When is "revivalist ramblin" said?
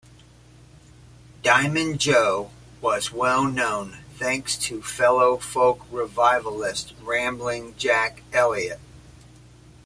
5.91-7.77